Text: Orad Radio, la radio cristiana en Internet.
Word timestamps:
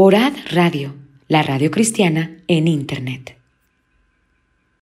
Orad 0.00 0.32
Radio, 0.52 0.94
la 1.26 1.42
radio 1.42 1.72
cristiana 1.72 2.36
en 2.46 2.68
Internet. 2.68 3.36